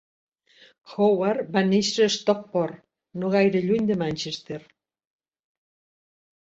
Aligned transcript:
Howard 0.93 1.51
va 1.57 1.63
néixer 1.67 2.07
en 2.07 2.13
Stockport, 2.15 2.81
no 3.25 3.31
gaire 3.37 3.65
lluny 3.69 3.87
de 3.93 4.01
Manchester. 4.05 4.61